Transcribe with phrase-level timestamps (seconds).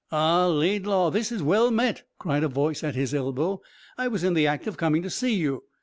[0.11, 3.61] "Ah, Laidlaw, this is well met," cried a voice at his elbow;
[3.99, 5.65] "I was in the act of coming to see you.